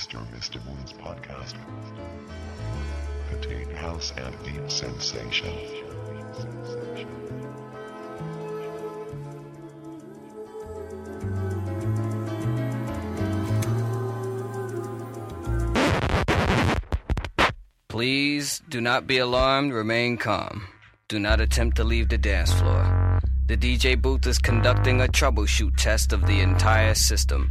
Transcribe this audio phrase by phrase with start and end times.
[0.00, 0.26] Mr.
[0.28, 0.64] Mr.
[0.64, 1.56] Moon's podcast.
[3.42, 5.54] Tate House and Beat Sensation.
[17.88, 20.66] Please do not be alarmed, remain calm.
[21.08, 23.20] Do not attempt to leave the dance floor.
[23.48, 27.50] The DJ booth is conducting a troubleshoot test of the entire system.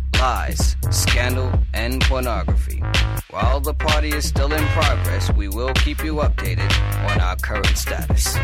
[0.21, 2.77] lies, scandal, and pornography.
[3.31, 6.71] While the party is still in progress, we will keep you updated
[7.09, 8.37] on our current status.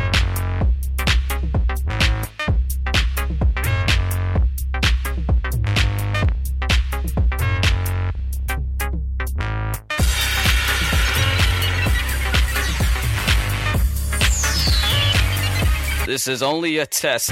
[16.08, 17.32] This is only a test.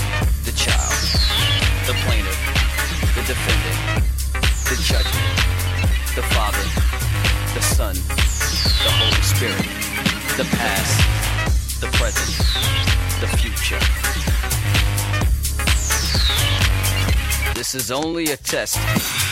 [0.61, 0.93] child,
[1.87, 2.37] the plaintiff,
[3.15, 4.05] the defendant,
[4.69, 5.25] the judgment,
[6.13, 6.61] the Father,
[7.55, 9.65] the Son, the Holy Spirit,
[10.37, 12.37] the past, the present,
[13.21, 13.79] the future.
[17.55, 19.30] This is only a test.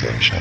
[0.00, 0.39] station.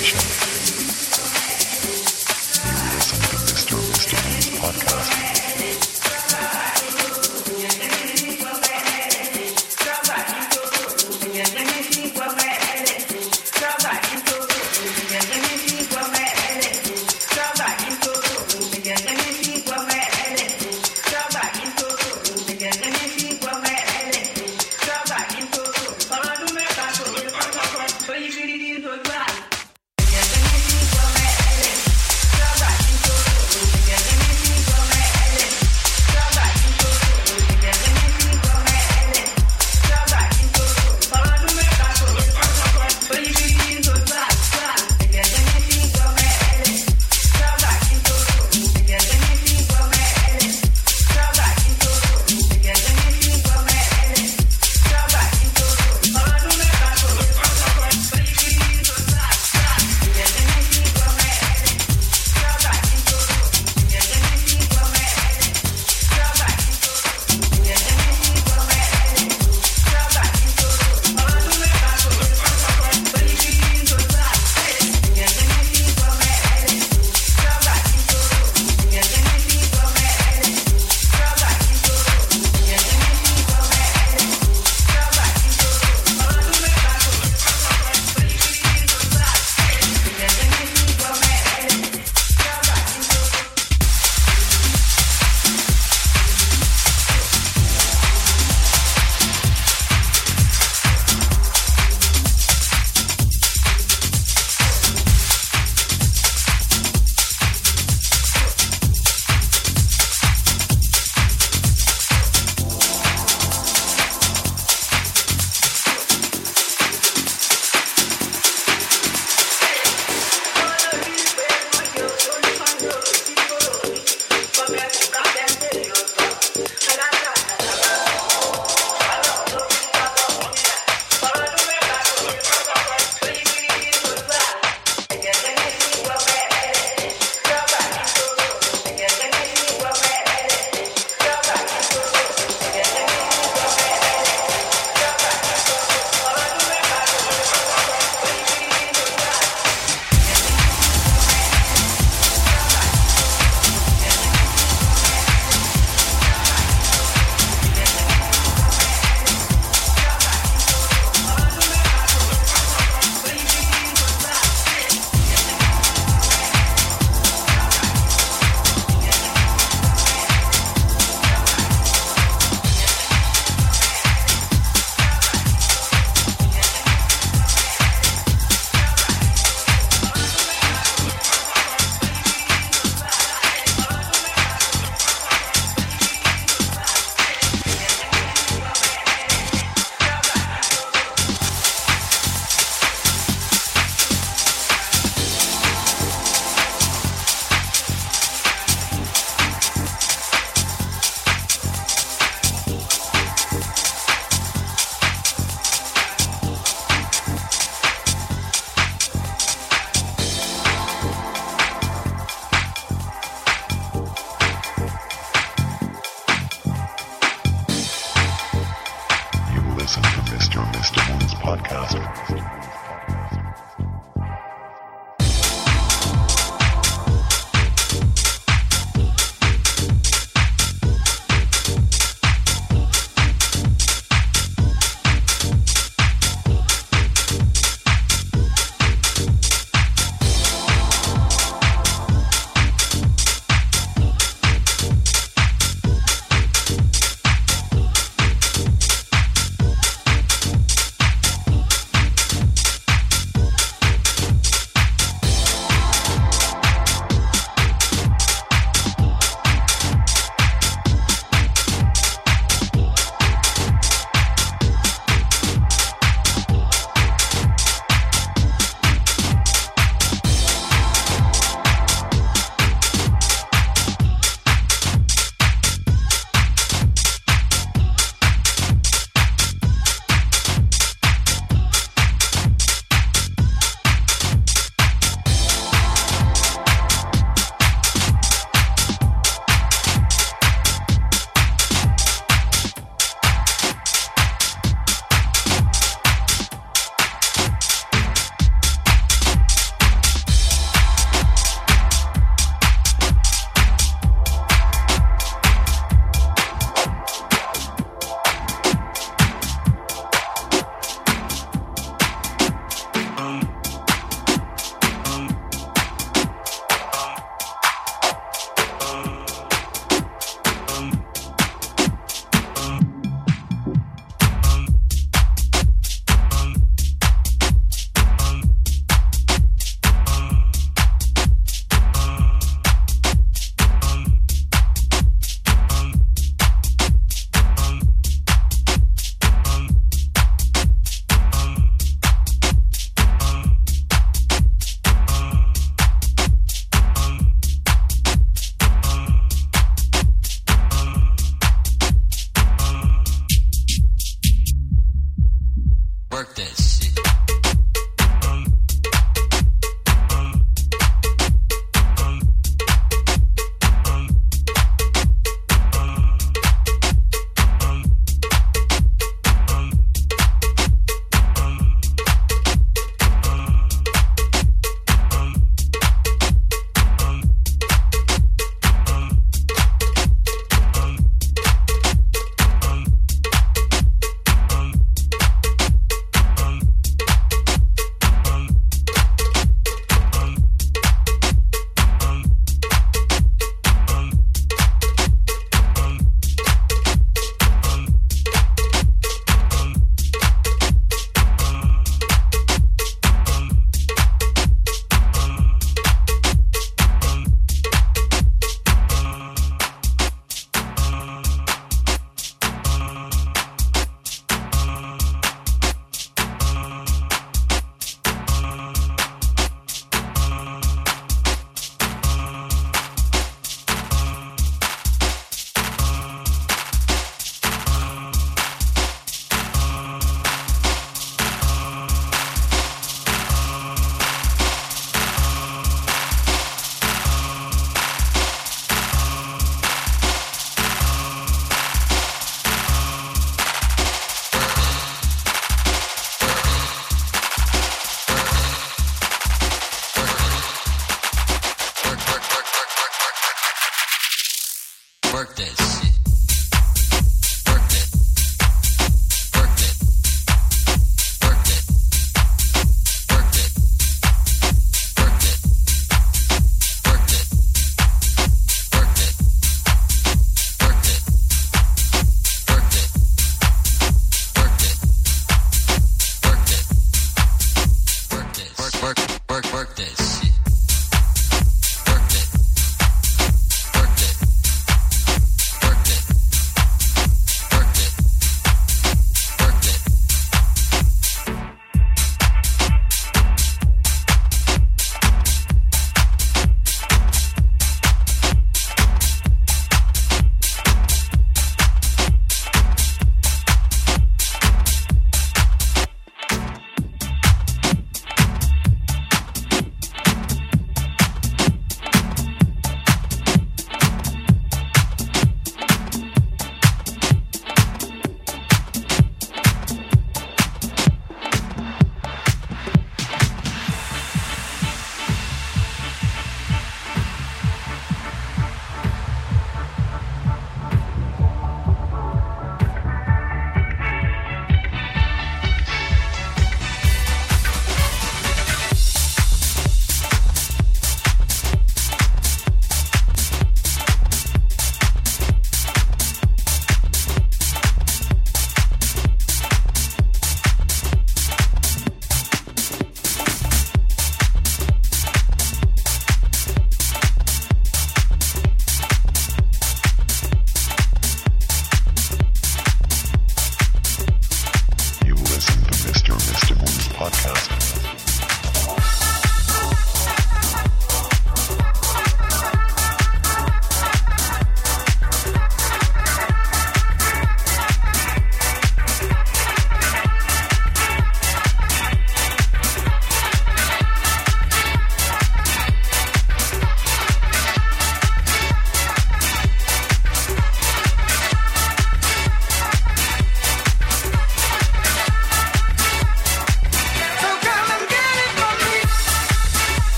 [0.00, 0.47] station.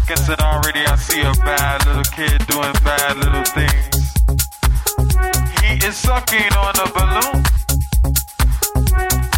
[0.00, 4.14] I guess already I see a bad little kid doing bad little things.
[5.60, 7.44] He is sucking on a balloon.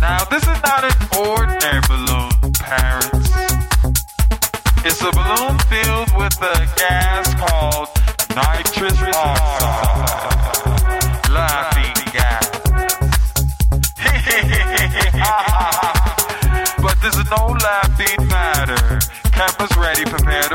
[0.01, 3.31] Now this is not an ordinary balloon, parents.
[4.85, 7.89] It's a balloon filled with a gas called
[8.35, 10.71] nitrous oxide.
[11.31, 12.49] Laughing gas.
[16.83, 19.01] but this is no laughing matter.
[19.33, 20.52] Campus ready, prepared